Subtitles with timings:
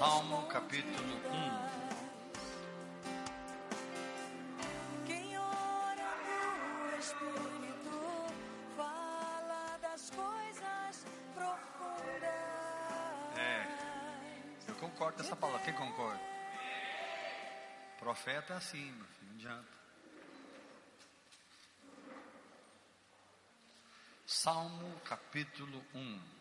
[0.00, 1.14] Salmo capítulo
[5.04, 5.04] 1.
[5.04, 8.32] Quem ora no Espírito
[8.74, 12.24] fala das coisas profundas.
[13.36, 13.66] É.
[14.68, 15.66] Eu concordo com essa palavra.
[15.66, 16.18] Quem concorda?
[17.98, 19.68] Profeta é assim, meu filho, não adianta.
[24.24, 26.39] Salmo capítulo 1.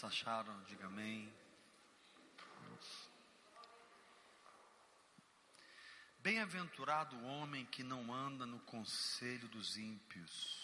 [0.00, 0.62] Quantos acharam?
[0.62, 1.30] Diga amém.
[6.20, 10.58] Bem-aventurado o homem que não anda no conselho dos ímpios.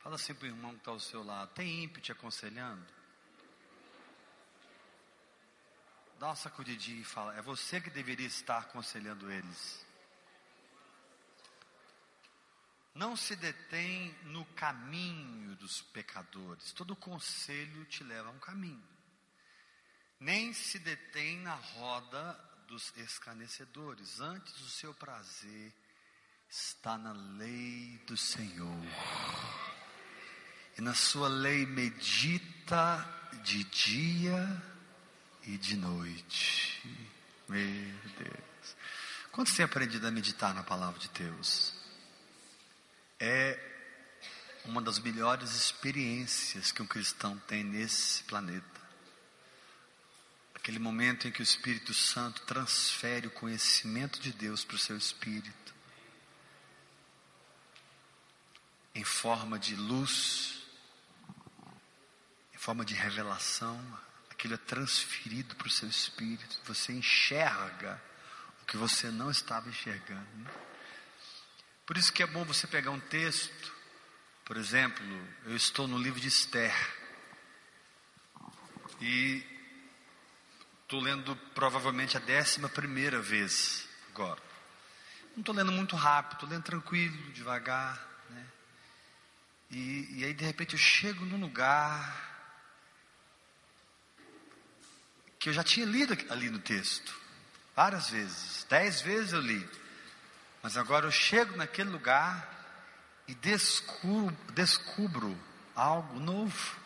[0.00, 2.86] Fala assim para o irmão que está ao seu lado: tem ímpio te aconselhando?
[6.18, 9.91] Dá uma sacudidinha e fala: é você que deveria estar aconselhando eles.
[12.94, 16.72] Não se detém no caminho dos pecadores.
[16.72, 18.86] Todo conselho te leva a um caminho.
[20.20, 22.32] Nem se detém na roda
[22.68, 24.20] dos escarnecedores.
[24.20, 25.72] Antes o seu prazer
[26.48, 28.86] está na lei do Senhor.
[30.76, 33.08] E na sua lei medita
[33.42, 34.62] de dia
[35.44, 37.08] e de noite.
[37.48, 37.60] Meu
[38.18, 38.76] Deus.
[39.30, 41.81] Quando você tem aprendido a meditar na palavra de Deus?
[43.24, 43.56] É
[44.64, 48.82] uma das melhores experiências que um cristão tem nesse planeta.
[50.56, 54.96] Aquele momento em que o Espírito Santo transfere o conhecimento de Deus para o seu
[54.96, 55.72] espírito,
[58.92, 60.60] em forma de luz,
[62.52, 63.80] em forma de revelação,
[64.30, 68.02] aquilo é transferido para o seu espírito, você enxerga
[68.62, 70.71] o que você não estava enxergando.
[71.84, 73.72] Por isso que é bom você pegar um texto,
[74.44, 75.04] por exemplo,
[75.44, 76.74] eu estou no livro de Esther,
[79.02, 79.44] e
[80.82, 84.40] estou lendo provavelmente a décima primeira vez agora.
[85.34, 88.00] Não estou lendo muito rápido, estou lendo tranquilo, devagar,
[88.30, 88.46] né?
[89.70, 92.30] E, e aí de repente eu chego num lugar
[95.38, 97.12] que eu já tinha lido ali no texto,
[97.74, 99.81] várias vezes, dez vezes eu li.
[100.62, 102.48] Mas agora eu chego naquele lugar
[103.26, 105.36] e descubro, descubro
[105.74, 106.76] algo novo.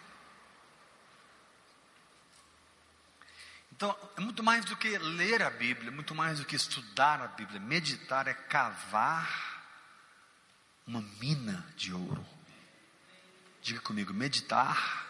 [3.73, 7.27] Então, é muito mais do que ler a Bíblia, muito mais do que estudar a
[7.27, 7.61] Bíblia.
[7.61, 9.63] Meditar é cavar
[10.87, 12.25] uma mina de ouro.
[13.61, 15.07] Diga comigo, meditar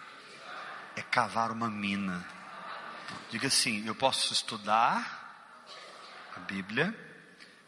[0.97, 2.27] é cavar uma mina.
[3.31, 5.22] Diga assim: eu posso estudar
[6.34, 7.06] a Bíblia,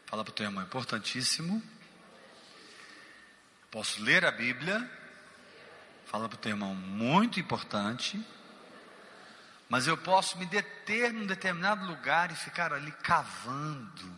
[0.09, 1.61] Fala para o teu irmão, importantíssimo.
[3.69, 4.89] Posso ler a Bíblia.
[6.07, 8.19] Fala para o teu irmão, muito importante.
[9.69, 14.11] Mas eu posso me deter num determinado lugar e ficar ali cavando,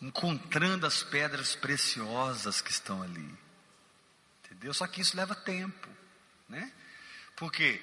[0.00, 3.38] encontrando as pedras preciosas que estão ali.
[4.42, 4.72] Entendeu?
[4.72, 5.86] Só que isso leva tempo,
[6.48, 6.72] né?
[7.36, 7.78] Porque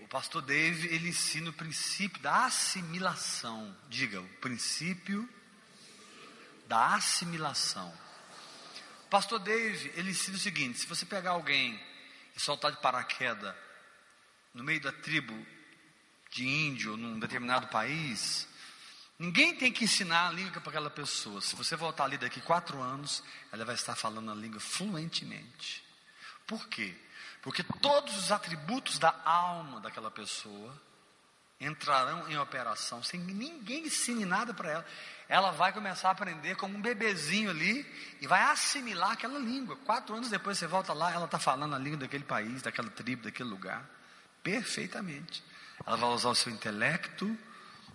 [0.00, 3.76] o pastor Dave, ele ensina o princípio da assimilação.
[3.88, 5.28] Diga, o princípio
[6.66, 7.92] da assimilação.
[9.06, 11.80] O pastor Dave, ele ensina o seguinte: se você pegar alguém
[12.34, 13.54] e soltar de paraquedas
[14.52, 15.34] no meio da tribo
[16.30, 18.48] de índio, num determinado país,
[19.18, 21.40] ninguém tem que ensinar a língua para aquela pessoa.
[21.40, 23.22] Se você voltar ali daqui quatro anos,
[23.52, 25.84] ela vai estar falando a língua fluentemente.
[26.46, 26.94] Por quê?
[27.40, 30.74] Porque todos os atributos da alma daquela pessoa
[31.64, 34.86] entrarão em operação sem que ninguém ensine nada para ela
[35.28, 37.86] ela vai começar a aprender como um bebezinho ali
[38.20, 39.76] e vai assimilar aquela língua.
[39.76, 43.22] Quatro anos depois você volta lá, ela está falando a língua daquele país, daquela tribo,
[43.22, 43.88] daquele lugar,
[44.42, 45.42] perfeitamente.
[45.86, 47.36] Ela vai usar o seu intelecto,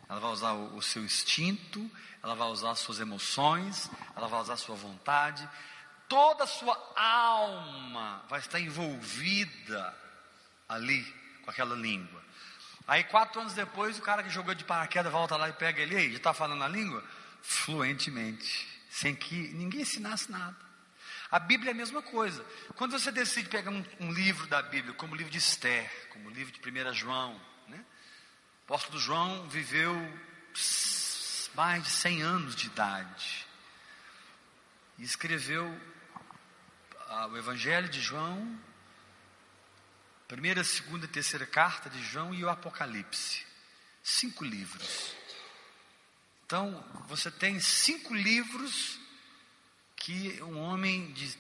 [0.07, 1.89] ela vai usar o, o seu instinto,
[2.23, 5.47] ela vai usar as suas emoções, ela vai usar a sua vontade,
[6.07, 9.95] toda a sua alma vai estar envolvida
[10.67, 11.03] ali
[11.43, 12.18] com aquela língua.
[12.89, 15.95] Aí quatro anos depois, o cara que jogou de paraquedas volta lá e pega ele,
[15.95, 17.03] aí, já está falando a língua?
[17.41, 20.57] fluentemente, sem que ninguém ensinasse nada.
[21.31, 22.43] A Bíblia é a mesma coisa.
[22.75, 26.27] Quando você decide pegar um, um livro da Bíblia, como o livro de Esther, como
[26.27, 27.77] o livro de 1 João, né?
[27.77, 29.95] o apóstolo João viveu
[31.53, 33.45] mais de 100 anos de idade
[34.97, 35.79] e escreveu
[37.07, 38.59] ah, o Evangelho de João,
[40.29, 43.43] primeira, segunda e terceira carta de João e o Apocalipse.
[44.03, 45.15] Cinco livros.
[46.45, 48.99] Então, você tem cinco livros
[49.95, 51.35] que um homem de.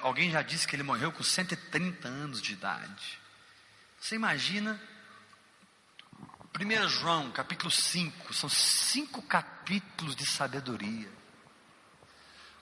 [0.00, 3.20] Alguém já disse que ele morreu com 130 anos de idade.
[4.00, 4.80] Você imagina
[6.56, 11.10] 1 João, capítulo 5, são cinco capítulos de sabedoria.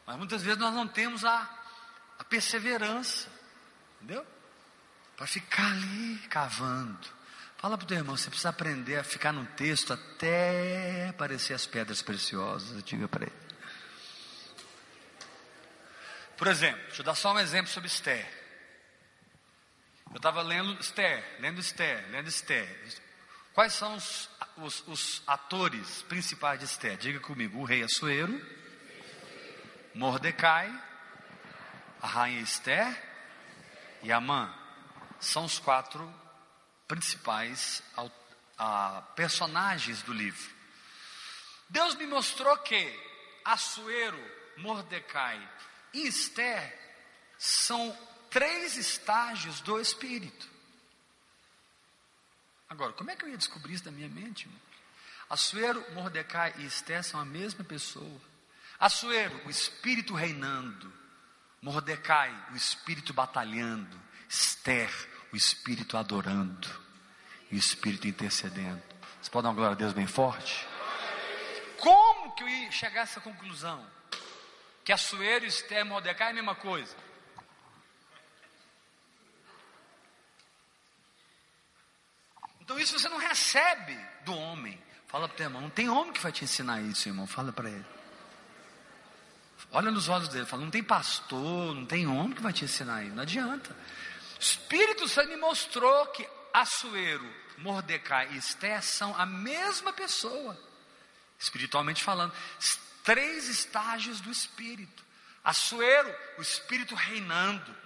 [0.06, 1.48] Mas muitas vezes nós não temos a,
[2.18, 3.28] a perseverança,
[3.96, 4.26] entendeu?
[5.16, 7.16] Para ficar ali cavando.
[7.56, 11.66] Fala para o teu irmão, você precisa aprender a ficar no texto até aparecer as
[11.66, 12.82] pedras preciosas.
[12.84, 13.46] Diga para ele.
[16.36, 18.26] Por exemplo, deixa eu dar só um exemplo sobre Esther.
[20.10, 22.68] Eu estava lendo Esther, lendo Esther, lendo Esther.
[23.54, 26.98] Quais são os, os, os, atores principais de Esther?
[26.98, 28.38] Diga comigo: o rei Assuero,
[29.94, 30.70] Mordecai,
[32.02, 33.02] a rainha Esther
[34.02, 34.54] e Amã.
[35.20, 36.12] São os quatro
[36.86, 37.82] principais
[38.58, 40.54] a, personagens do livro.
[41.68, 43.06] Deus me mostrou que
[43.44, 44.18] Assuero,
[44.56, 45.40] Mordecai
[45.92, 46.76] e Esther
[47.38, 47.96] são
[48.30, 50.48] três estágios do Espírito.
[52.68, 54.46] Agora, como é que eu ia descobrir isso da minha mente?
[54.46, 54.60] Irmão?
[55.28, 58.20] Assuero, Mordecai e Esther são a mesma pessoa.
[58.78, 60.92] Assuero, o espírito reinando.
[61.62, 64.00] Mordecai, o espírito batalhando.
[64.28, 64.90] Esther,
[65.32, 66.68] o espírito adorando.
[67.50, 68.82] O espírito intercedendo.
[69.20, 70.66] Você pode dar uma glória a Deus bem forte?
[71.78, 73.86] Como que eu ia chegar a essa conclusão?
[74.84, 76.94] Que Assuero, Esther e Mordecai é a mesma coisa.
[82.60, 84.80] Então isso você não recebe do homem.
[85.06, 87.26] Fala para o teu irmão, não tem homem que vai te ensinar isso, irmão.
[87.26, 87.86] Fala para ele.
[89.70, 93.04] Olha nos olhos dele, fala, não tem pastor, não tem homem que vai te ensinar
[93.04, 93.14] isso.
[93.14, 93.76] Não adianta.
[94.38, 100.58] O Espírito Santo me mostrou que Assuero, Mordecai e Esté são a mesma pessoa,
[101.38, 102.34] espiritualmente falando.
[103.04, 105.04] Três estágios do Espírito.
[105.44, 107.76] Assuero, o Espírito reinando.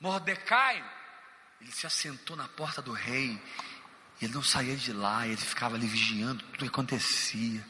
[0.00, 0.84] Mordecai,
[1.60, 3.40] ele se assentou na porta do rei.
[4.20, 7.64] Ele não saía de lá, ele ficava ali vigiando tudo que acontecia.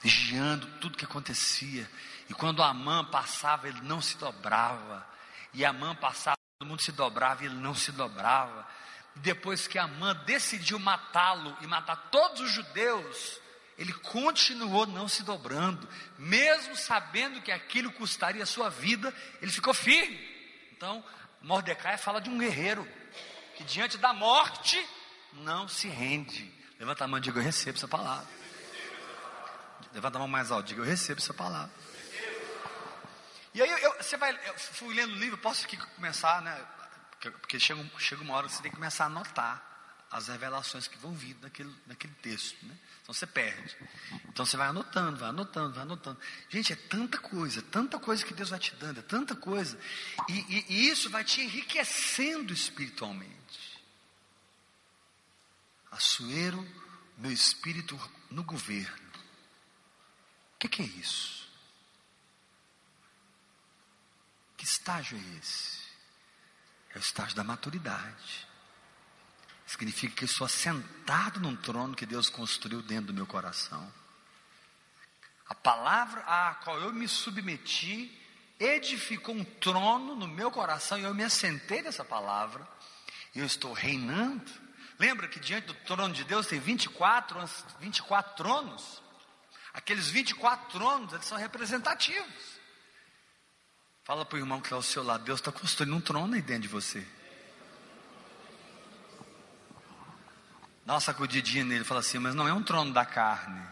[0.00, 1.88] Vigiando tudo que acontecia.
[2.28, 5.06] E quando a mãe passava, ele não se dobrava.
[5.52, 8.66] E a passava, todo mundo se dobrava e ele não se dobrava.
[9.16, 13.40] Depois que a mãe decidiu matá-lo e matar todos os judeus,
[13.76, 15.88] ele continuou não se dobrando,
[16.18, 20.18] mesmo sabendo que aquilo custaria a sua vida, ele ficou firme.
[20.72, 21.02] Então,
[21.42, 22.86] Mordecai fala de um guerreiro
[23.56, 24.86] que diante da morte
[25.32, 26.52] não se rende.
[26.78, 28.26] Levanta a mão e diga: Eu recebo essa palavra.
[29.92, 31.70] Levanta a mão mais alto, diga: Eu recebo essa palavra.
[33.52, 36.54] E aí eu, você vai, eu fui lendo o livro, posso aqui começar, né?
[37.10, 39.70] Porque, porque chega, chega uma hora que você tem que começar a anotar
[40.10, 42.76] as revelações que vão vir naquele, naquele texto, né?
[43.02, 43.76] Então você perde.
[44.28, 46.18] Então você vai anotando, vai anotando, vai anotando.
[46.48, 49.78] Gente, é tanta coisa, tanta coisa que Deus vai te dando, é tanta coisa.
[50.28, 53.84] E, e, e isso vai te enriquecendo espiritualmente.
[55.90, 56.66] Assuero
[57.16, 58.00] meu espírito
[58.30, 59.10] no governo.
[60.54, 61.39] O que, que é isso?
[64.60, 65.78] Que estágio é esse?
[66.94, 68.46] É o estágio da maturidade.
[69.66, 73.90] Significa que eu sou assentado num trono que Deus construiu dentro do meu coração.
[75.48, 78.14] A palavra a qual eu me submeti
[78.58, 82.68] edificou um trono no meu coração e eu me assentei nessa palavra.
[83.34, 84.52] E eu estou reinando.
[84.98, 87.42] Lembra que diante do trono de Deus tem 24,
[87.80, 89.02] 24 tronos?
[89.72, 92.59] Aqueles 24 tronos, eles são representativos.
[94.04, 96.42] Fala para o irmão que está ao seu lado, Deus está construindo um trono aí
[96.42, 97.06] dentro de você.
[100.84, 103.62] Dá uma sacudidinha nele fala assim: Mas não é um trono da carne.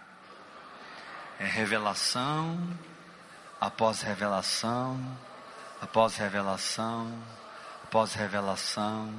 [1.41, 2.79] É revelação,
[3.61, 5.19] após revelação,
[5.81, 7.13] após revelação,
[7.85, 9.13] após revelação,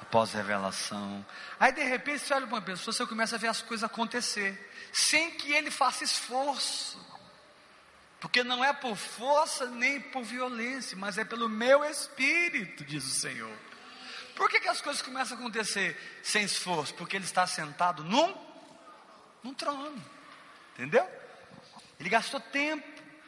[0.00, 1.24] após revelação.
[1.58, 4.70] Aí de repente você olha para uma pessoa, você começa a ver as coisas acontecer,
[4.92, 7.11] sem que ele faça esforço.
[8.22, 13.10] Porque não é por força nem por violência, mas é pelo meu espírito, diz o
[13.10, 13.58] Senhor.
[14.36, 16.94] Por que, que as coisas começam a acontecer sem esforço?
[16.94, 18.32] Porque ele está sentado num,
[19.42, 20.00] num trono.
[20.74, 21.04] Entendeu?
[21.98, 22.86] Ele gastou tempo.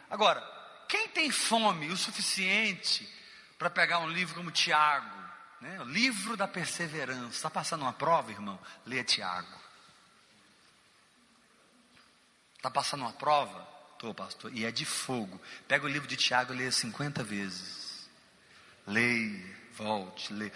[0.08, 0.40] Agora,
[0.88, 3.12] quem tem fome o suficiente
[3.58, 5.18] para pegar um livro como Tiago,
[5.60, 5.80] né?
[5.80, 8.60] o livro da perseverança, está passando uma prova, irmão?
[8.86, 9.60] Leia Tiago.
[12.56, 13.73] Está passando uma prova?
[14.04, 14.52] Estou, pastor.
[14.54, 15.40] E é de fogo.
[15.66, 18.06] Pega o livro de Tiago e leia 50 vezes.
[18.86, 20.52] Leia, volte, leia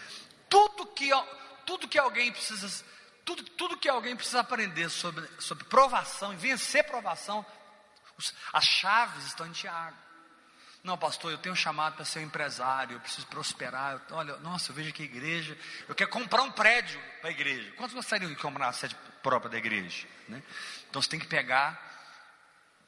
[0.50, 1.08] tudo que,
[1.64, 2.84] tudo que alguém precisa,
[3.24, 7.44] Tudo, tudo que alguém precisa aprender sobre, sobre provação e vencer provação,
[8.52, 9.96] as chaves estão em Tiago.
[10.82, 13.94] Não, pastor, eu tenho um chamado para ser um empresário, eu preciso prosperar.
[14.10, 15.56] Eu- olha, nossa, eu vejo a igreja,
[15.88, 17.72] eu quero comprar um prédio para a igreja.
[17.72, 20.06] Quantos gostariam de comprar a sede própria da igreja?
[20.28, 20.42] né?
[20.88, 21.88] Então você tem que pegar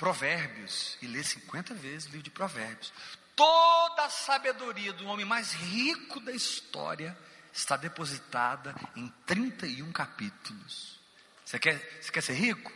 [0.00, 2.90] Provérbios e ler 50 vezes o livro de Provérbios.
[3.36, 7.16] Toda a sabedoria do homem mais rico da história
[7.52, 10.98] está depositada em 31 capítulos.
[11.44, 12.72] Você quer, você quer ser rico?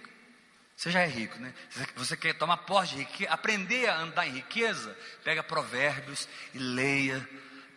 [0.77, 1.55] Você já é rico, né?
[1.97, 4.95] Você quer tomar posse de riqueza, aprender a andar em riqueza?
[5.23, 7.27] Pega Provérbios e leia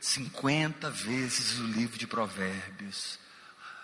[0.01, 3.17] 50 vezes o livro de Provérbios.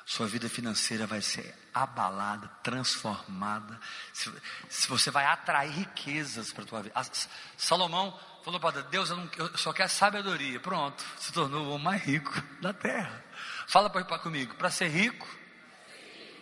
[0.05, 3.79] Sua vida financeira vai ser abalada, transformada.
[4.11, 4.31] Se,
[4.69, 6.93] se você vai atrair riquezas para a tua vida.
[6.95, 10.59] As- Salomão falou para Deus, eu, não, eu só quero sabedoria.
[10.59, 13.23] Pronto, se tornou o homem mais rico da terra.
[13.67, 15.27] Fala para comigo, para ser rico,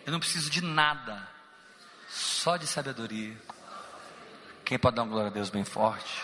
[0.04, 1.28] eu não preciso de nada,
[2.08, 3.40] só de sabedoria.
[4.64, 6.22] Quem pode dar uma glória a Deus bem forte?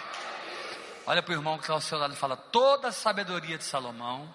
[1.07, 3.64] Olha para o irmão que está ao seu lado e fala: toda a sabedoria de
[3.64, 4.35] Salomão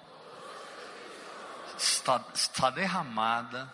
[1.77, 3.71] está, está derramada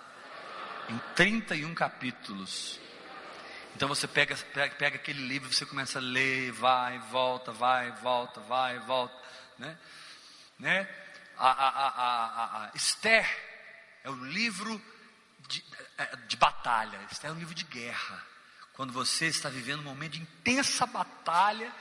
[0.89, 2.79] em 31 capítulos.
[3.75, 8.41] Então você pega, pega, pega aquele livro, você começa a ler, vai, volta, vai, volta,
[8.41, 9.15] vai, volta,
[9.57, 9.77] né?
[10.57, 10.89] né?
[11.37, 13.25] A, a, a, a, Esther
[14.03, 14.81] é o livro
[15.47, 15.63] de,
[15.97, 18.21] é, de batalha, Esther é um livro de guerra.
[18.73, 21.73] Quando você está vivendo um momento de intensa batalha,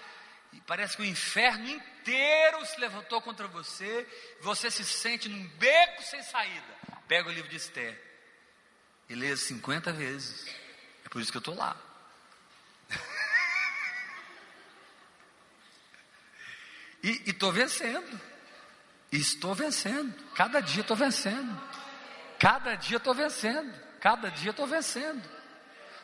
[0.53, 4.07] e parece que o inferno inteiro se levantou contra você,
[4.41, 6.79] você se sente num beco sem saída.
[7.07, 7.99] Pega o livro de Esther
[9.09, 10.47] e leia 50 vezes.
[11.05, 11.77] É por isso que eu estou lá.
[17.01, 18.21] E estou vencendo.
[19.13, 20.13] E estou vencendo.
[20.35, 21.63] Cada dia estou vencendo.
[22.41, 23.73] Cada dia estou vencendo.
[24.01, 25.23] Cada dia estou vencendo.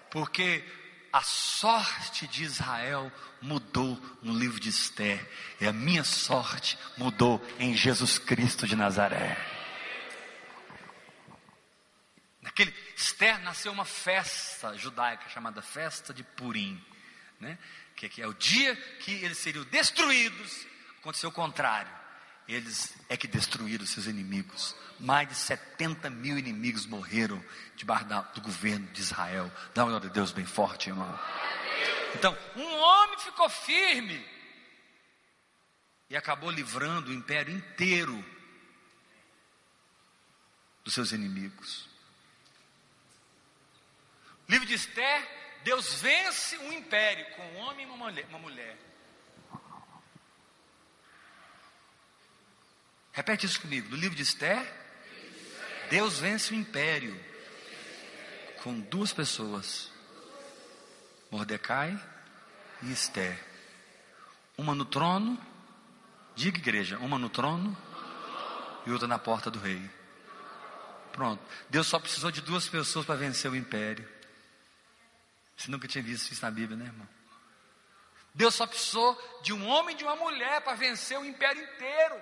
[0.08, 0.64] Porque
[1.12, 5.28] a sorte de Israel mudou no livro de Esther.
[5.60, 9.36] E a minha sorte mudou em Jesus Cristo de Nazaré.
[12.54, 16.80] Naquele Esther nasceu uma festa judaica chamada festa de Purim,
[17.40, 17.58] né?
[17.96, 20.64] que, que é o dia que eles seriam destruídos.
[21.00, 21.90] Aconteceu o contrário.
[22.46, 24.76] Eles é que destruíram seus inimigos.
[25.00, 27.44] Mais de 70 mil inimigos morreram
[27.74, 28.06] debaixo
[28.36, 29.50] do governo de Israel.
[29.74, 31.18] Dá uma glória a Deus bem forte, irmão.
[32.14, 34.24] Então, um homem ficou firme
[36.08, 38.24] e acabou livrando o império inteiro
[40.84, 41.92] dos seus inimigos.
[44.48, 45.28] Livro de Esther,
[45.64, 48.26] Deus vence um império com um homem e uma mulher.
[48.28, 48.76] Uma mulher.
[53.12, 53.88] Repete isso comigo.
[53.90, 54.60] No livro de Esther,
[55.88, 57.18] Deus vence o império
[58.62, 59.90] com duas pessoas:
[61.30, 61.98] Mordecai
[62.82, 63.38] e Esther.
[64.58, 65.40] Uma no trono,
[66.34, 67.76] diga igreja, uma no trono
[68.86, 69.90] e outra na porta do rei.
[71.12, 71.42] Pronto.
[71.70, 74.06] Deus só precisou de duas pessoas para vencer o império.
[75.56, 77.08] Você nunca tinha visto isso na Bíblia, né, irmão?
[78.34, 82.20] Deus só precisou de um homem e de uma mulher para vencer o império inteiro.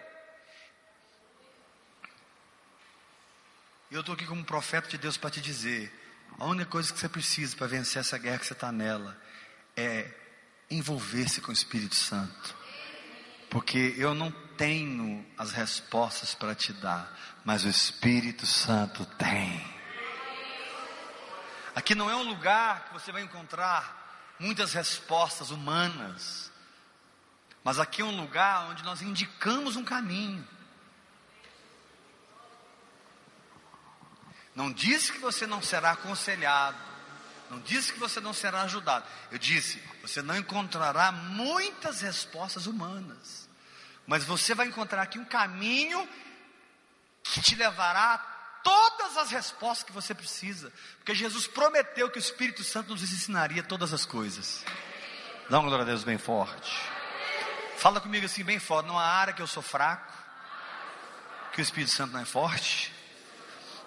[3.91, 5.93] E eu estou aqui como profeta de Deus para te dizer:
[6.39, 9.19] a única coisa que você precisa para vencer essa guerra que você está nela
[9.77, 10.11] é
[10.71, 12.57] envolver-se com o Espírito Santo.
[13.51, 19.82] Porque eu não tenho as respostas para te dar, mas o Espírito Santo tem.
[21.75, 26.53] Aqui não é um lugar que você vai encontrar muitas respostas humanas,
[27.65, 30.47] mas aqui é um lugar onde nós indicamos um caminho.
[34.55, 36.77] Não disse que você não será aconselhado,
[37.49, 39.07] não disse que você não será ajudado.
[39.31, 43.49] Eu disse, você não encontrará muitas respostas humanas,
[44.07, 46.07] mas você vai encontrar aqui um caminho
[47.23, 48.32] que te levará
[48.63, 53.63] todas as respostas que você precisa, porque Jesus prometeu que o Espírito Santo nos ensinaria
[53.63, 54.65] todas as coisas.
[55.49, 56.77] Dá uma glória a Deus bem forte.
[57.77, 58.87] Fala comigo assim, bem forte.
[58.87, 60.13] Não há área que eu sou fraco,
[61.53, 62.93] que o Espírito Santo não é forte.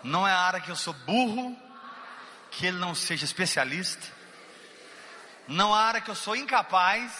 [0.03, 1.57] Não é área que eu sou burro,
[2.51, 4.05] que ele não seja especialista.
[5.47, 7.11] Não há área que eu sou incapaz,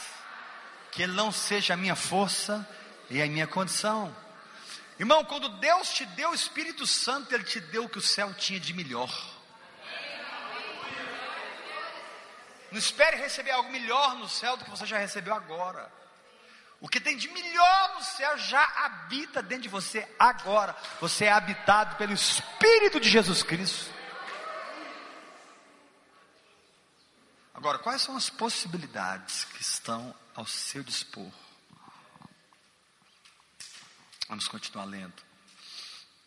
[0.91, 2.67] que ele não seja a minha força
[3.09, 4.15] e a minha condição.
[4.97, 8.33] Irmão, quando Deus te deu o Espírito Santo, Ele te deu o que o céu
[8.33, 9.11] tinha de melhor.
[12.71, 15.91] Não espere receber algo melhor no céu do que você já recebeu agora.
[16.79, 20.75] O que tem de melhor no céu já habita dentro de você agora.
[20.99, 23.93] Você é habitado pelo Espírito de Jesus Cristo.
[27.53, 31.31] Agora, quais são as possibilidades que estão ao seu dispor?
[34.27, 35.13] Vamos continuar lendo.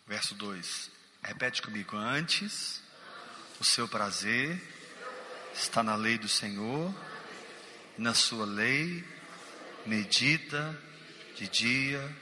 [0.06, 0.90] Verso 2.
[1.22, 1.96] Repete comigo.
[1.96, 2.80] Antes,
[3.58, 4.62] o seu prazer
[5.52, 6.94] está na lei do Senhor,
[7.96, 9.04] e na sua lei
[9.84, 10.80] medita
[11.34, 12.16] de dia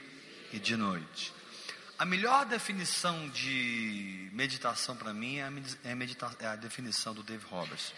[0.51, 1.31] e de noite.
[1.99, 5.51] A melhor definição de meditação para mim é a,
[5.83, 7.93] é, medita é a definição do Dave Roberts,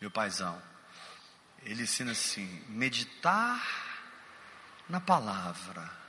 [0.00, 0.60] meu paizão.
[1.62, 3.62] Ele ensina assim: meditar
[4.86, 6.03] na palavra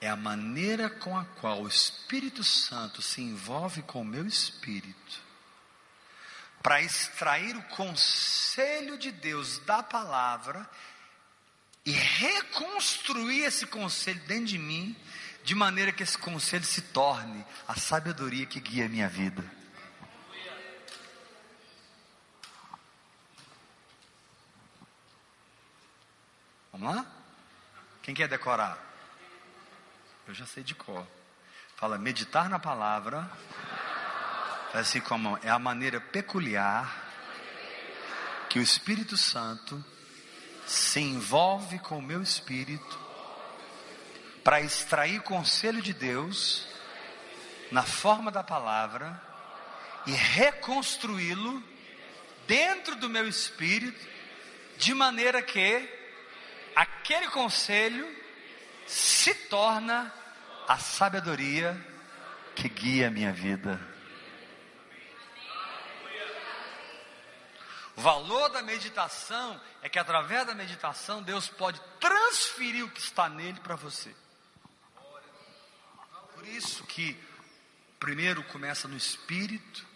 [0.00, 5.26] é a maneira com a qual o Espírito Santo se envolve com o meu espírito
[6.62, 10.68] para extrair o conselho de Deus da palavra
[11.84, 14.96] e reconstruir esse conselho dentro de mim
[15.44, 19.44] de maneira que esse conselho se torne a sabedoria que guia a minha vida.
[26.72, 27.06] Vamos lá?
[28.02, 28.95] Quem quer decorar?
[30.28, 31.06] Eu já sei de cor.
[31.76, 33.30] Fala, meditar na palavra.
[34.72, 37.04] Faz assim como é a maneira peculiar
[38.50, 39.84] que o Espírito Santo
[40.66, 42.98] se envolve com o meu espírito
[44.42, 46.66] para extrair conselho de Deus
[47.70, 49.22] na forma da palavra
[50.08, 51.62] e reconstruí-lo
[52.48, 54.04] dentro do meu espírito,
[54.76, 55.88] de maneira que
[56.74, 58.25] aquele conselho
[58.86, 60.12] se torna
[60.68, 61.76] a sabedoria
[62.54, 63.80] que guia a minha vida.
[67.96, 73.28] O valor da meditação é que através da meditação Deus pode transferir o que está
[73.28, 74.14] nele para você.
[76.34, 77.18] Por isso que
[77.98, 79.86] primeiro começa no espírito,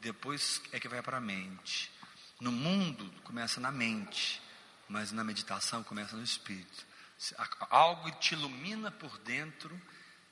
[0.00, 1.90] depois é que vai para a mente.
[2.40, 4.40] No mundo começa na mente,
[4.88, 6.86] mas na meditação começa no espírito.
[7.70, 9.80] Algo te ilumina por dentro,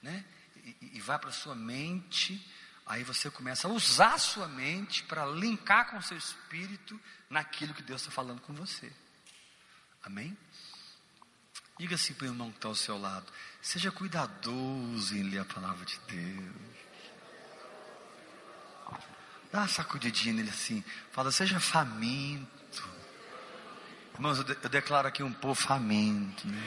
[0.02, 0.24] né?
[0.56, 2.44] E, e vai para a sua mente.
[2.84, 7.74] Aí você começa a usar a sua mente para linkar com o seu espírito naquilo
[7.74, 8.92] que Deus está falando com você.
[10.02, 10.36] Amém?
[11.78, 15.44] Diga assim para o irmão que está ao seu lado: seja cuidadoso em ler a
[15.44, 16.76] palavra de Deus.
[19.50, 22.61] Dá uma sacudidinha nele assim, fala: seja faminto.
[24.14, 26.46] Irmãos, eu, de, eu declaro aqui um povo faminto.
[26.46, 26.62] Né?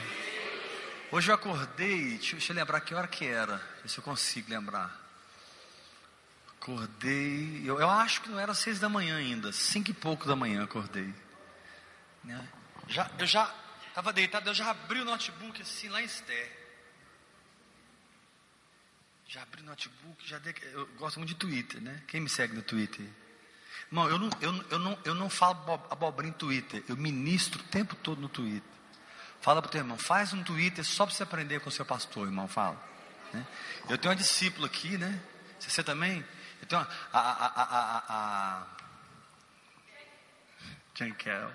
[1.10, 5.04] Hoje eu acordei, deixa, eu lembrar que hora que era, se eu consigo lembrar.
[6.60, 10.34] Acordei, eu, eu acho que não era seis da manhã ainda, cinco e pouco da
[10.34, 11.14] manhã acordei.
[12.24, 12.48] Né?
[12.88, 13.54] Já, eu já
[13.96, 16.52] Estava deitado, eu já abri o notebook assim lá em Esther.
[19.26, 20.38] Já abri o notebook, já
[20.74, 22.02] eu gosto muito de Twitter, né?
[22.06, 23.06] Quem me segue no Twitter?
[23.88, 27.64] Irmão, eu não, eu, eu não, eu não falo abobrinha em Twitter, eu ministro o
[27.64, 28.76] tempo todo no Twitter.
[29.40, 31.84] Fala para o teu irmão, faz um Twitter só para você aprender com o seu
[31.84, 32.82] pastor, irmão, fala.
[33.32, 33.46] Né?
[33.88, 35.20] Eu tenho uma discípula aqui, né?
[35.60, 36.24] Você também?
[36.60, 38.66] Eu tenho uma, a, a, a, a, a
[40.94, 41.54] Jan Kelly.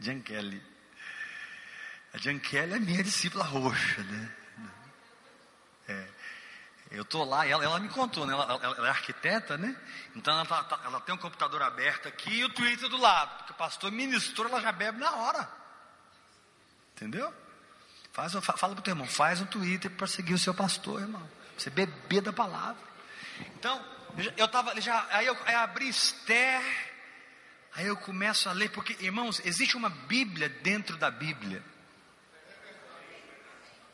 [0.00, 0.62] Jan Kelly.
[2.14, 4.30] A Kelly é minha discípula roxa, né?
[6.94, 8.32] Eu estou lá, ela, ela me contou, né?
[8.32, 9.76] Ela, ela, ela, é arquiteta, né?
[10.14, 13.38] Então ela, tá, tá, ela, tem um computador aberto aqui e o Twitter do lado.
[13.38, 15.48] Porque o pastor ministrou, ela já bebe na hora.
[16.94, 17.34] Entendeu?
[18.12, 21.28] Faz, fala para o teu irmão, faz um Twitter para seguir o seu pastor, irmão.
[21.58, 22.80] Você beber da palavra.
[23.56, 23.84] Então,
[24.36, 26.62] eu estava, já, aí eu, aí eu abri Esther,
[27.74, 31.60] aí eu começo a ler, porque, irmãos, existe uma Bíblia dentro da Bíblia.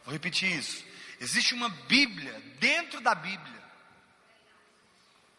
[0.05, 0.90] Vou repetir isso.
[1.21, 3.61] Existe uma Bíblia dentro da Bíblia.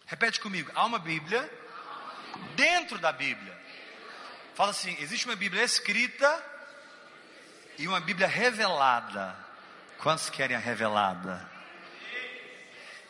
[0.06, 0.72] Repete comigo.
[0.76, 1.50] Há uma Bíblia
[2.56, 3.60] dentro da Bíblia.
[4.54, 6.46] Fala assim: existe uma Bíblia escrita
[7.80, 9.36] e uma Bíblia revelada.
[9.98, 11.50] Quantos querem a revelada?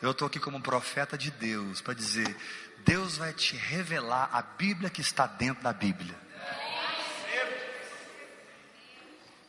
[0.00, 2.34] Eu estou aqui como um profeta de Deus para dizer:
[2.78, 6.18] Deus vai te revelar a Bíblia que está dentro da Bíblia.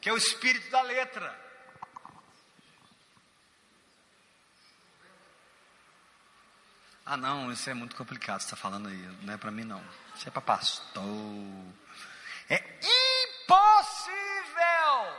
[0.02, 1.53] Que é o espírito da letra.
[7.06, 9.84] Ah, não, isso é muito complicado, você está falando aí, não é para mim não.
[10.16, 11.04] Isso é para pastor.
[12.50, 12.63] É
[13.44, 14.13] impossível!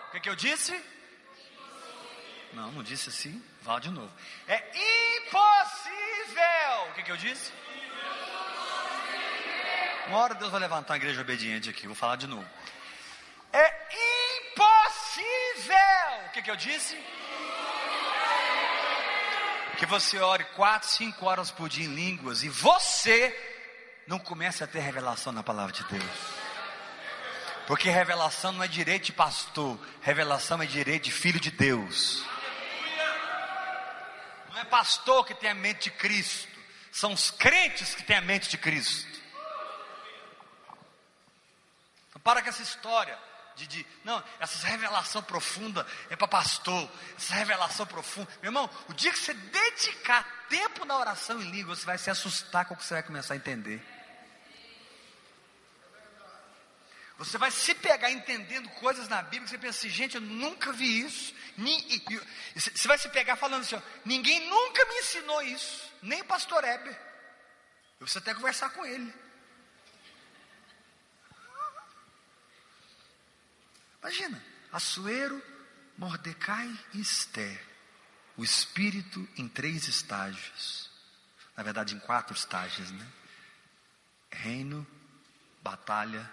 [0.09, 0.83] O que, que eu disse?
[2.55, 3.42] Não, não disse assim.
[3.61, 4.11] Vá de novo.
[4.47, 4.57] É
[5.18, 5.92] impossível!
[6.90, 7.53] O que, que eu disse?
[10.07, 11.87] Uma hora Deus vai levantar uma igreja obediente aqui.
[11.87, 12.49] Vou falar de novo.
[13.53, 15.77] É impossível!
[16.27, 16.97] O que, que eu disse?
[19.75, 23.35] Que você ore quatro, cinco horas por dia em línguas e você
[24.07, 26.45] não comece a ter revelação na palavra de Deus.
[27.67, 32.23] Porque revelação não é direito de pastor, revelação é direito de filho de Deus.
[34.51, 36.49] Não é pastor que tem a mente de Cristo,
[36.93, 39.21] são os crentes que têm a mente de Cristo.
[42.09, 43.19] Então, para com essa história
[43.57, 48.29] de, de não, essa revelação profunda é para pastor, essa revelação profunda.
[48.43, 52.11] Meu irmão, o dia que você dedicar tempo na oração em língua, você vai se
[52.11, 53.83] assustar com o que você vai começar a entender.
[57.17, 60.73] Você vai se pegar entendendo coisas na Bíblia que você pensa assim, gente, eu nunca
[60.73, 61.33] vi isso.
[62.57, 66.64] Você vai se pegar falando assim, ó, ninguém nunca me ensinou isso, nem o pastor
[66.64, 66.93] Heber.
[66.93, 69.14] Eu preciso até conversar com ele.
[74.05, 75.43] Imagina, Assuero,
[75.97, 77.59] Mordecai e Esther.
[78.37, 80.90] O espírito em três estágios.
[81.57, 83.09] Na verdade, em quatro estágios, né?
[84.31, 84.87] Reino,
[85.62, 86.31] batalha,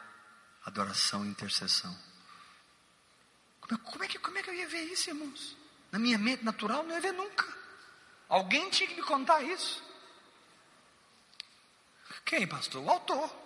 [0.65, 1.97] adoração e intercessão.
[3.61, 5.55] Como, é, como, é que, como é que eu ia ver isso, irmãos?
[5.93, 7.47] Na minha mente natural, não ia ver nunca.
[8.27, 9.81] Alguém tinha que me contar isso.
[12.25, 12.83] Quem, pastor?
[12.83, 13.40] O autor.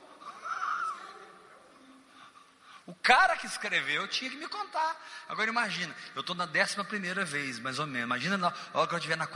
[2.87, 4.95] O cara que escreveu tinha que me contar.
[5.27, 8.05] Agora imagina, eu estou na décima primeira vez, mais ou menos.
[8.05, 9.27] Imagina na hora que eu estiver na,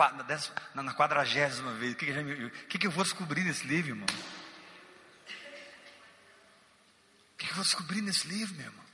[0.76, 1.94] na, na quadragésima vez.
[1.94, 4.08] O que, que, que, que eu vou descobrir nesse livro, irmão?
[7.34, 8.86] O que, que eu vou descobrir nesse livro, meu irmão?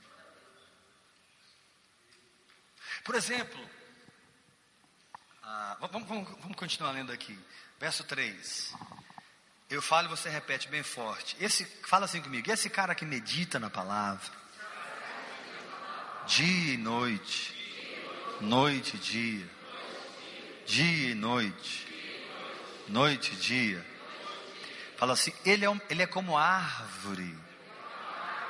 [3.03, 3.69] Por exemplo,
[5.43, 7.37] ah, vamos, vamos, vamos continuar lendo aqui.
[7.79, 8.73] Verso 3.
[9.69, 11.35] Eu falo e você repete bem forte.
[11.39, 12.49] Esse, fala assim comigo.
[12.49, 14.31] Esse cara que medita na palavra,
[16.25, 17.53] dia e noite,
[18.41, 19.49] noite e dia,
[20.65, 21.87] dia e noite,
[22.87, 23.85] noite e dia.
[24.97, 27.37] Fala assim, ele é, um, ele é como árvore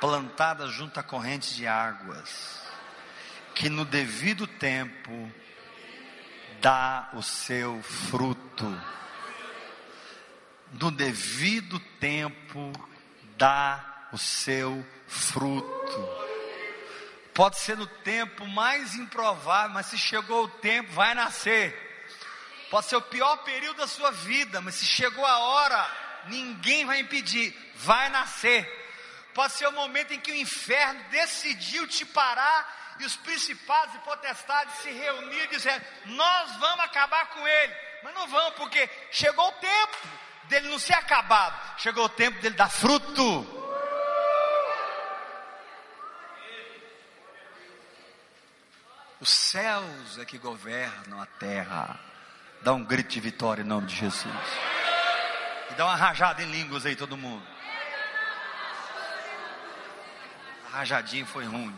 [0.00, 2.62] plantada junto a correntes de águas,
[3.54, 5.32] que no devido tempo
[6.60, 8.66] dá o seu fruto.
[10.80, 12.72] No devido tempo
[13.36, 16.25] dá o seu fruto.
[17.36, 21.70] Pode ser no tempo mais improvável, mas se chegou o tempo, vai nascer.
[22.70, 25.90] Pode ser o pior período da sua vida, mas se chegou a hora,
[26.28, 28.66] ninguém vai impedir, vai nascer.
[29.34, 33.98] Pode ser o momento em que o inferno decidiu te parar e os principados e
[33.98, 37.76] potestades se reuniram e disseram: Nós vamos acabar com ele.
[38.02, 39.96] Mas não vão, porque chegou o tempo
[40.44, 43.55] dele não ser acabado, chegou o tempo dele dar fruto.
[49.20, 51.98] Os céus é que governam a terra.
[52.62, 54.34] Dá um grito de vitória em nome de Jesus.
[55.70, 57.46] E dá uma rajada em línguas aí, todo mundo.
[60.66, 61.74] A rajadinha foi ruim.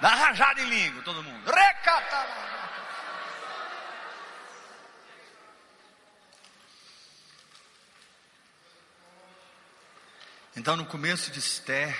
[0.00, 1.50] Dá uma rajada em língua, todo mundo.
[1.50, 2.26] Recata.
[10.56, 11.96] Então, no começo de Esther,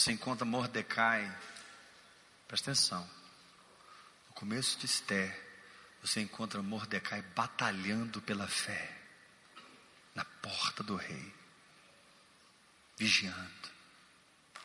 [0.00, 1.30] você encontra Mordecai,
[2.48, 3.06] presta atenção,
[4.28, 5.38] no começo de Esther,
[6.00, 8.96] você encontra Mordecai batalhando pela fé,
[10.14, 11.34] na porta do rei,
[12.96, 13.68] vigiando,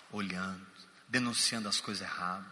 [0.09, 0.65] olhando,
[1.09, 2.49] denunciando as coisas erradas,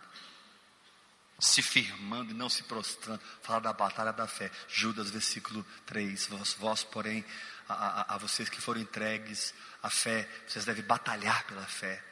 [1.39, 6.53] se firmando e não se prostrando, fala da batalha da fé, Judas, versículo 3, vós,
[6.55, 7.23] vós porém,
[7.69, 12.03] a, a, a vocês que foram entregues à fé, vocês devem batalhar pela fé,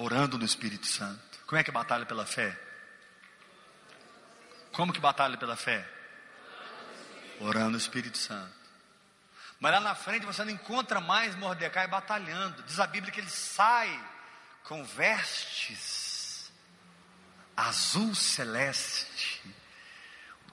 [0.00, 1.20] orando no Espírito Santo.
[1.46, 2.58] Como é que batalha pela fé?
[4.72, 5.86] Como que batalha pela fé?
[7.38, 8.60] Orando no Espírito Santo.
[9.58, 12.62] Mas lá na frente você não encontra mais Mordecai batalhando.
[12.62, 13.88] Diz a Bíblia que ele sai
[14.64, 16.50] com vestes
[17.56, 19.42] azul celeste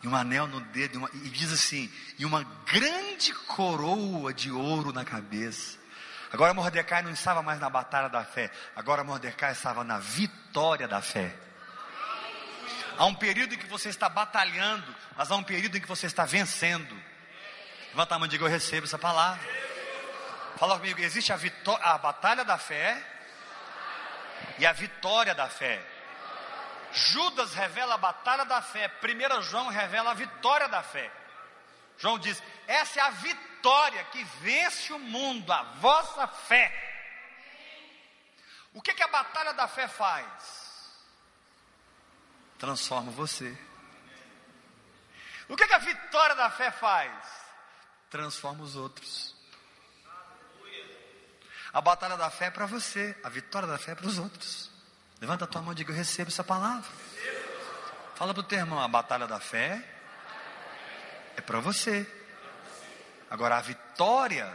[0.04, 4.92] e um anel no dedo uma, e diz assim, e uma grande coroa de ouro
[4.92, 5.80] na cabeça.
[6.32, 11.02] Agora Mordecai não estava mais na batalha da fé, agora Mordecai estava na vitória da
[11.02, 11.34] fé.
[12.98, 16.08] Há um período em que você está batalhando, mas há um período em que você
[16.08, 17.00] está vencendo.
[17.90, 19.40] Levanta a mão e diga: Eu recebo essa palavra.
[20.58, 21.40] Fala comigo: existe a,
[21.84, 23.02] a batalha da fé
[24.58, 25.82] e a vitória da fé.
[26.92, 31.12] Judas revela a batalha da fé, 1 João revela a vitória da fé.
[31.98, 33.57] João diz: essa é a vitória
[34.12, 36.72] que vence o mundo, a vossa fé.
[38.74, 40.26] O que, que a batalha da fé faz?
[42.58, 43.58] Transforma você.
[45.50, 47.38] O que, que a vitória da fé faz?
[48.10, 49.36] transforma os outros.
[51.74, 54.72] A batalha da fé é para você, a vitória da fé é para os outros.
[55.20, 56.90] Levanta a tua mão e diga: Eu recebo essa palavra.
[58.16, 59.84] Fala para o teu irmão: a batalha da fé
[61.36, 62.08] é para você.
[63.30, 64.52] Agora a vitória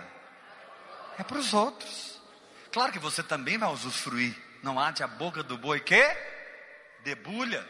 [1.19, 2.21] é para os outros.
[2.73, 4.37] Claro que você também vai usufruir.
[4.63, 6.03] Não ate a boca do boi que
[7.05, 7.69] debulha.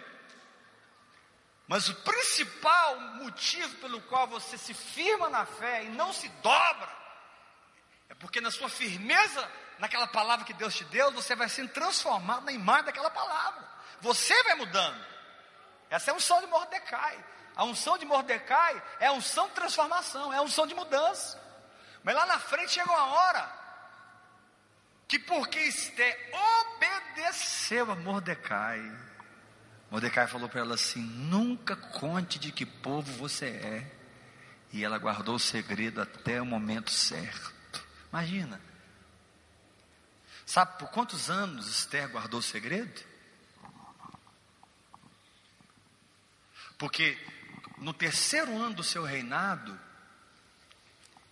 [1.67, 7.03] Mas o principal motivo pelo qual você se firma na fé e não se dobra
[8.09, 12.45] é porque na sua firmeza naquela palavra que Deus te deu, você vai sendo transformado
[12.45, 13.67] na imagem daquela palavra.
[14.01, 15.03] Você vai mudando.
[15.88, 17.25] Essa é a unção de Mordecai.
[17.57, 21.41] A unção de Mordecai é a unção de transformação, é a unção de mudança.
[22.03, 23.62] Mas lá na frente chega uma hora
[25.07, 28.81] que porque Esté obedeceu a Mordecai,
[29.93, 33.93] Mordecai falou para ela assim: nunca conte de que povo você é.
[34.73, 37.87] E ela guardou o segredo até o momento certo.
[38.11, 38.59] Imagina.
[40.47, 43.05] Sabe por quantos anos Esther guardou o segredo?
[46.79, 47.19] Porque
[47.83, 49.79] no terceiro ano do seu reinado,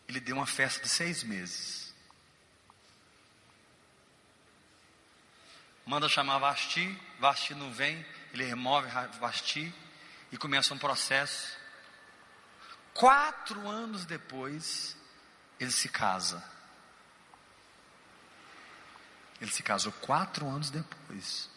[0.08, 1.94] ele deu uma festa de seis meses.
[5.86, 8.88] Manda chamar Vasti, Vasti não vem, ele remove
[9.20, 9.72] Vasti
[10.32, 11.56] e começa um processo.
[12.94, 14.96] Quatro anos depois,
[15.58, 16.42] ele se casa.
[19.40, 21.48] Ele se casou quatro anos depois.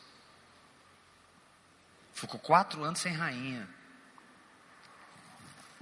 [2.13, 3.67] Ficou quatro anos sem rainha.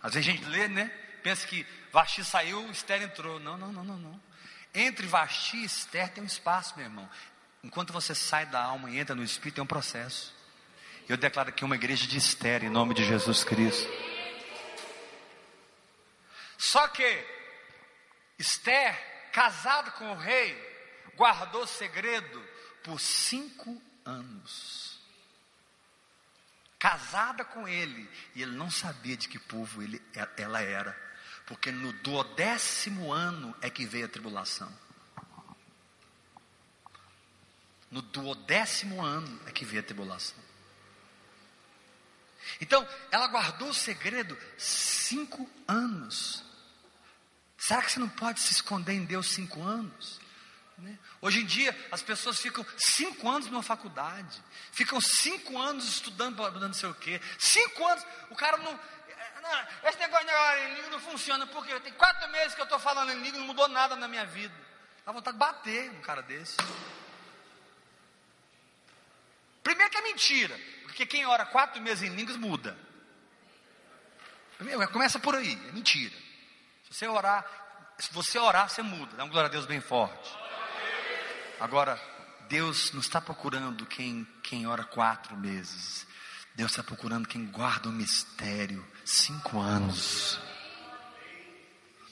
[0.01, 0.91] Às vezes a gente lê, né?
[1.23, 3.39] Pensa que Vasti saiu, Esther entrou.
[3.39, 4.21] Não, não, não, não, não.
[4.73, 7.09] Entre Vasti e Esther tem um espaço, meu irmão.
[7.63, 10.33] Enquanto você sai da alma e entra no Espírito, tem um processo.
[11.07, 13.87] Eu declaro aqui uma igreja de Esther, em nome de Jesus Cristo.
[16.57, 17.25] Só que
[18.39, 20.55] Esther, casada com o rei,
[21.15, 22.43] guardou segredo
[22.83, 24.90] por cinco anos
[26.81, 30.01] casada com ele, e ele não sabia de que povo ele,
[30.35, 30.99] ela era,
[31.45, 34.75] porque no duodécimo ano é que veio a tribulação.
[37.91, 40.39] No duodécimo ano é que veio a tribulação.
[42.59, 46.43] Então, ela guardou o segredo cinco anos.
[47.59, 50.20] Será que você não pode se esconder em Deus cinco anos?
[50.81, 50.97] Né?
[51.21, 54.41] Hoje em dia, as pessoas ficam cinco anos numa faculdade,
[54.71, 59.89] ficam cinco anos estudando para não sei o quê, cinco anos, o cara não, não
[59.89, 62.79] esse negócio de agora em língua não funciona, porque tem quatro meses que eu estou
[62.79, 64.55] falando em língua não mudou nada na minha vida.
[65.05, 66.57] Dá vontade de bater um cara desse.
[69.61, 72.75] Primeiro que é mentira, porque quem ora quatro meses em línguas muda.
[74.57, 76.15] Primeiro, começa por aí, é mentira.
[76.85, 77.45] Se você orar,
[77.99, 79.15] se você orar, você muda.
[79.15, 80.40] Dá um glória a Deus bem forte.
[81.61, 82.01] Agora,
[82.49, 86.07] Deus não está procurando quem, quem ora quatro meses.
[86.55, 90.39] Deus está procurando quem guarda o mistério cinco anos.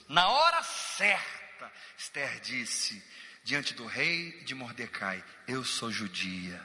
[0.08, 3.04] Na hora certa, Esther disse
[3.44, 6.62] diante do rei de Mordecai: Eu sou judia.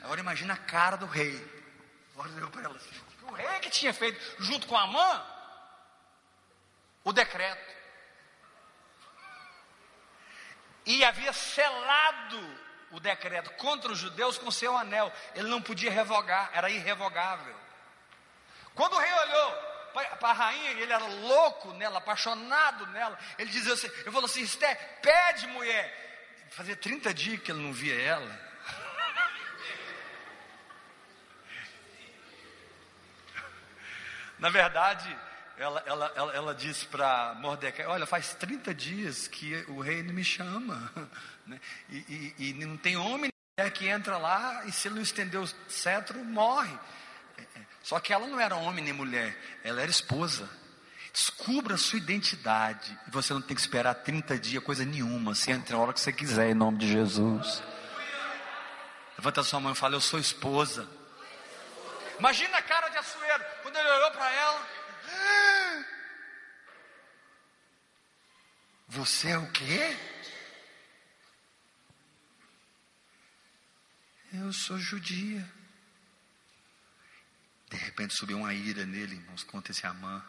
[0.00, 1.34] Agora imagina a cara do rei.
[2.16, 3.00] Assim.
[3.22, 5.22] O rei que tinha feito junto com a mãe
[7.02, 7.74] o decreto
[10.86, 15.12] e havia selado o decreto contra os judeus com seu anel.
[15.34, 17.54] Ele não podia revogar, era irrevogável.
[18.74, 19.52] Quando o rei olhou
[19.92, 23.18] para a rainha, ele era louco nela, apaixonado nela.
[23.38, 26.02] Ele dizia assim: Eu falou assim, Esté, pede mulher.
[26.50, 28.28] Fazia 30 dias que ele não via ela.
[34.38, 35.16] Na verdade,
[35.56, 40.12] ela, ela, ela, ela disse para Mordecai: Olha, faz 30 dias que o rei não
[40.12, 40.90] me chama,
[41.46, 41.60] né?
[41.88, 43.30] e, e, e, não tem homem
[43.72, 46.76] que entra lá e se ele não estender o cetro, morre.
[47.38, 47.62] É, é.
[47.82, 50.48] Só que ela não era homem nem mulher, ela era esposa.
[51.12, 52.98] Descubra a sua identidade.
[53.06, 55.32] E você não tem que esperar 30 dias, coisa nenhuma.
[55.32, 57.62] Você entra a hora que você quiser, em nome de Jesus.
[59.16, 60.88] Levanta sua mão e fala: Eu sou esposa.
[62.18, 64.66] Imagina a cara de Açoeiro, quando ele olhou para ela.
[68.88, 69.98] Você é o quê?
[74.32, 75.44] Eu sou judia.
[77.68, 80.24] De repente subiu uma ira nele, irmãos, conta esse Amã.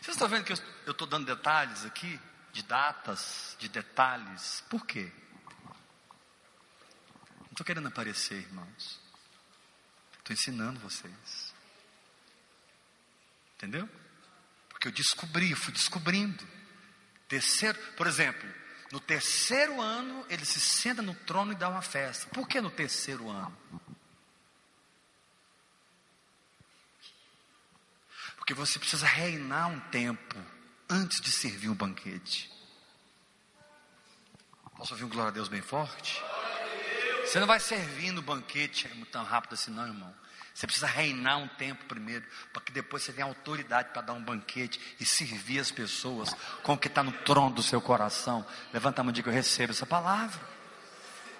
[0.00, 2.18] Vocês estão vendo que eu estou dando detalhes aqui?
[2.52, 4.62] De datas, de detalhes.
[4.70, 5.12] Por quê?
[7.38, 9.03] Não estou querendo aparecer, irmãos.
[10.24, 11.52] Estou ensinando vocês.
[13.56, 13.86] Entendeu?
[14.70, 16.42] Porque eu descobri, eu fui descobrindo.
[17.28, 18.48] Terceiro, por exemplo,
[18.90, 22.26] no terceiro ano ele se senta no trono e dá uma festa.
[22.28, 23.54] Por que no terceiro ano?
[28.36, 30.36] Porque você precisa reinar um tempo
[30.88, 32.50] antes de servir o banquete.
[34.74, 36.22] Posso ouvir um glória a Deus bem forte?
[37.26, 40.14] Você não vai servir no banquete tão rápido assim, não, irmão.
[40.54, 44.22] Você precisa reinar um tempo primeiro, para que depois você tenha autoridade para dar um
[44.22, 46.32] banquete e servir as pessoas
[46.62, 48.46] com o que está no trono do seu coração.
[48.72, 50.40] Levanta a mão e diga: Eu recebo essa palavra.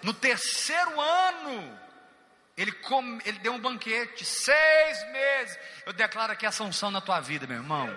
[0.03, 1.79] No terceiro ano,
[2.57, 5.57] ele, come, ele deu um banquete, seis meses.
[5.87, 7.89] Eu declaro aqui a sanção na tua vida, meu irmão.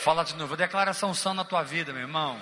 [0.00, 2.38] Fala de novo, eu declaro a sanção na tua vida, meu irmão.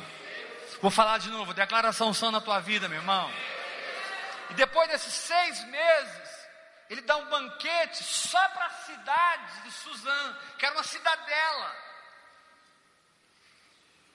[0.83, 3.33] Vou falar de novo, declaro a sanção na tua vida, meu irmão.
[4.51, 6.49] E depois desses seis meses,
[6.91, 11.77] ele dá um banquete só para a cidade de Suzã, que era uma cidadela.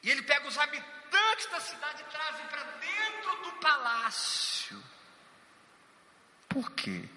[0.02, 4.84] E ele pega os habitantes da cidade e traz para dentro do palácio.
[6.48, 7.08] Por quê?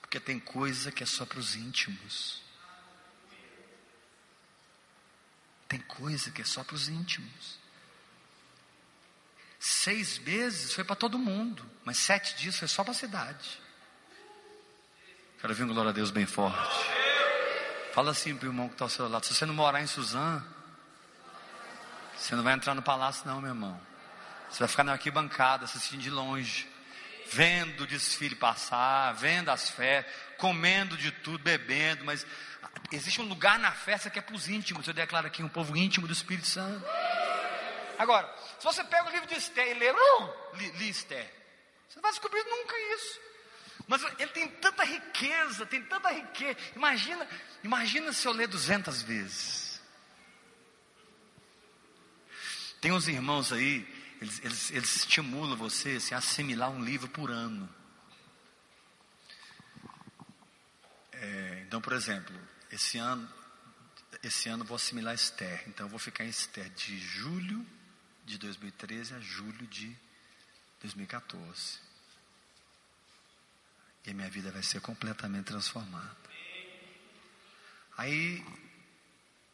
[0.00, 2.42] Porque tem coisa que é só para os íntimos.
[5.70, 7.60] Tem coisa que é só para os íntimos.
[9.56, 13.62] Seis meses foi para todo mundo, mas sete dias foi só para a cidade.
[15.40, 16.58] Quero ver um glória a Deus bem forte.
[17.92, 19.86] Fala assim para o irmão que está ao seu lado: se você não morar em
[19.86, 20.44] Suzã,
[22.16, 23.80] você não vai entrar no palácio, não, meu irmão.
[24.50, 26.68] Você vai ficar na arquibancada, assistindo de longe,
[27.30, 32.26] vendo o desfile passar, vendo as festas, comendo de tudo, bebendo, mas
[32.90, 34.86] existe um lugar na festa que é para os íntimos.
[34.86, 36.84] Eu declaro aqui um povo íntimo do Espírito Santo.
[37.98, 41.30] Agora, se você pega o livro de Esther e lê, uh, li, li Esther,
[41.88, 43.20] você não vai descobrir nunca isso.
[43.86, 46.56] Mas ele tem tanta riqueza, tem tanta riqueza.
[46.74, 47.28] Imagina,
[47.62, 49.80] imagina se eu ler 200 vezes.
[52.80, 57.30] Tem uns irmãos aí, eles, eles, eles estimulam você assim, a assimilar um livro por
[57.30, 57.68] ano.
[61.12, 62.34] É, então, por exemplo,
[62.70, 63.28] esse ano,
[64.22, 65.64] esse ano eu vou assimilar Esther.
[65.68, 67.66] Então eu vou ficar em Esther de julho
[68.24, 69.96] de 2013 a julho de
[70.80, 71.78] 2014.
[74.06, 76.16] E a minha vida vai ser completamente transformada.
[77.96, 78.44] Aí,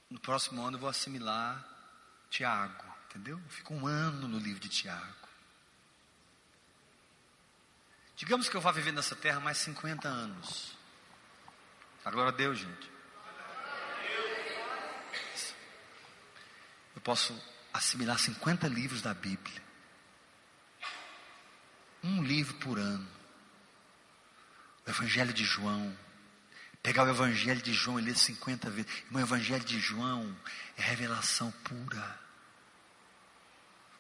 [0.09, 1.67] no próximo ano eu vou assimilar
[2.31, 3.39] Tiago, entendeu?
[3.43, 5.27] Eu fico um ano no livro de Tiago.
[8.15, 10.77] Digamos que eu vá viver nessa terra mais 50 anos.
[12.05, 12.91] Agora Deus, gente.
[16.95, 17.39] Eu posso
[17.73, 19.63] assimilar 50 livros da Bíblia.
[22.03, 23.09] Um livro por ano.
[24.87, 25.97] O Evangelho de João.
[26.83, 28.91] Pegar o Evangelho de João e ler 50 vezes.
[29.11, 30.35] O Evangelho de João
[30.77, 32.26] é revelação pura.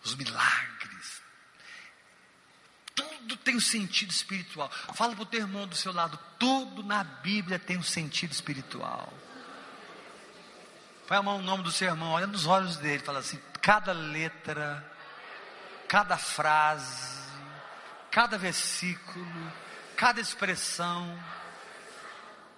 [0.06, 1.22] Os milagres.
[2.94, 4.70] Tudo tem um sentido espiritual.
[4.94, 6.16] Fala para o teu irmão do seu lado.
[6.38, 9.12] Tudo na Bíblia tem um sentido espiritual.
[11.08, 13.92] Põe a mão no nome do seu irmão, olha nos olhos dele, fala assim: cada
[13.92, 14.84] letra,
[15.88, 17.28] cada frase,
[18.10, 19.52] cada versículo,
[19.96, 21.20] cada expressão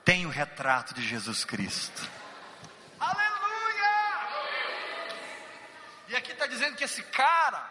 [0.05, 2.09] tem o retrato de Jesus Cristo.
[3.01, 3.39] Aleluia!
[6.09, 7.71] E aqui está dizendo que esse cara,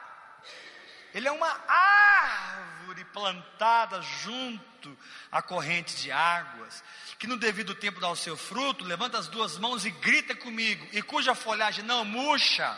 [1.13, 4.97] ele é uma árvore plantada junto
[5.31, 6.83] à corrente de águas,
[7.19, 10.87] que no devido tempo dá o seu fruto, levanta as duas mãos e grita comigo,
[10.91, 12.77] e cuja folhagem não murcha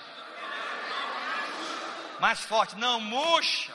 [2.20, 3.74] mais forte, não murcha.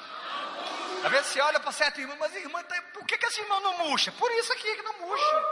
[1.02, 3.61] Às vezes você olha para certo irmão, mas irmã, tá, por que, que esse irmão
[3.61, 4.12] não murcha?
[4.12, 5.44] Por isso aqui que não murcha.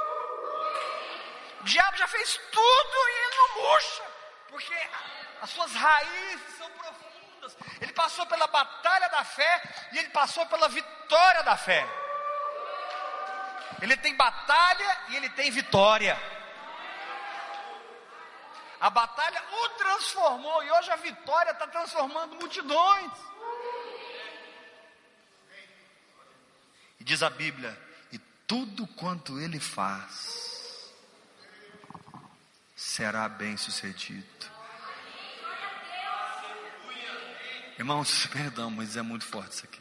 [1.60, 4.02] O diabo já fez tudo e ele não murcha,
[4.48, 4.74] porque
[5.40, 6.58] as suas raízes
[7.80, 11.86] Ele passou pela batalha da fé e ele passou pela vitória da fé.
[13.80, 16.16] Ele tem batalha e ele tem vitória.
[18.80, 23.12] A batalha o transformou e hoje a vitória está transformando multidões.
[26.98, 27.76] E diz a Bíblia:
[28.12, 30.92] e tudo quanto ele faz
[32.76, 34.50] será bem sucedido.
[37.82, 39.80] Irmãos, perdão, mas é muito forte isso aqui.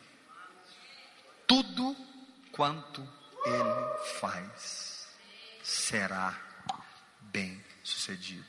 [1.46, 1.96] Tudo
[2.52, 3.08] quanto
[3.46, 5.08] ele faz
[5.62, 6.36] será
[7.22, 8.44] bem sucedido.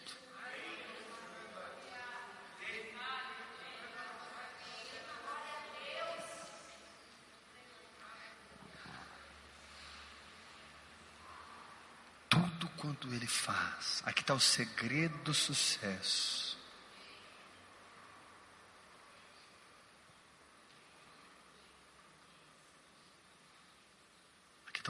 [12.30, 16.51] Tudo quanto ele faz, aqui está o segredo do sucesso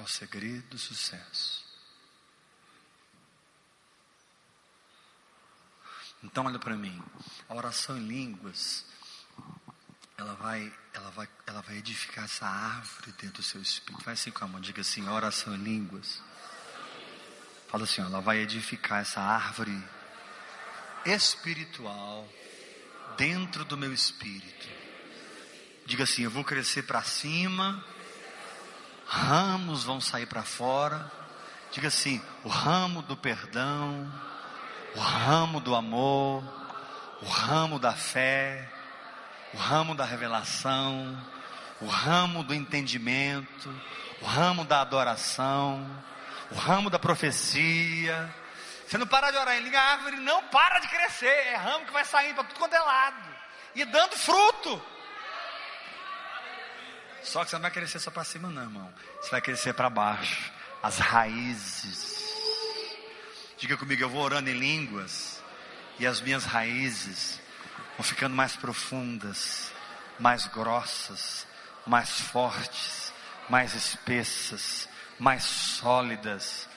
[0.02, 1.64] Está o segredo do sucesso.
[6.22, 7.00] Então olha para mim,
[7.48, 8.84] a oração em línguas,
[10.16, 14.04] ela vai, ela vai, ela vai edificar essa árvore dentro do seu espírito.
[14.04, 16.22] Vai assim com a mão, diga assim, a oração em línguas.
[17.68, 19.76] Fala assim, ela vai edificar essa árvore
[21.04, 22.28] espiritual
[23.16, 24.68] dentro do meu espírito.
[25.86, 27.84] Diga assim, eu vou crescer para cima,
[29.12, 31.10] ramos vão sair para fora.
[31.70, 34.10] Diga assim, o ramo do perdão,
[34.96, 36.42] o ramo do amor,
[37.20, 38.66] o ramo da fé,
[39.52, 41.18] o ramo da revelação,
[41.80, 43.68] o ramo do entendimento,
[44.22, 45.86] o ramo da adoração,
[46.50, 48.34] o ramo da profecia.
[48.86, 51.84] Você não para de orar em língua, a árvore não para de crescer, é ramo
[51.84, 53.32] que vai saindo para tudo quanto é lado
[53.74, 54.82] e dando fruto.
[57.22, 58.92] Só que você não vai crescer só para cima, não, irmão.
[59.20, 60.52] Você vai crescer para baixo,
[60.82, 62.22] as raízes.
[63.58, 65.40] Diga comigo, eu vou orando em línguas
[65.98, 67.40] e as minhas raízes
[67.96, 69.70] vão ficando mais profundas,
[70.18, 71.46] mais grossas,
[71.86, 73.12] mais fortes,
[73.48, 76.68] mais espessas, mais sólidas.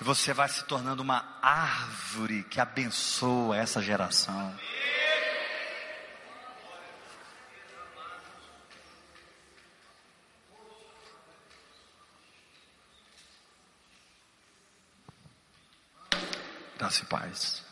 [0.00, 4.54] E você vai se tornando uma árvore que abençoa essa geração.
[16.90, 17.65] E paz.